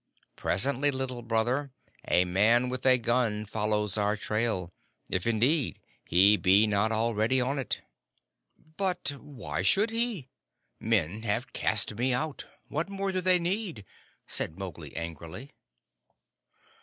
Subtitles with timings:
[0.35, 1.69] Presently, Little Brother,
[2.07, 4.73] a man with a gun follows our trail
[5.11, 7.81] if, indeed, he be not already on it."
[8.77, 10.27] "But why should he?
[10.79, 12.45] Men have cast me out.
[12.67, 13.85] What more do they need?"
[14.25, 15.51] said Mowgli, angrily.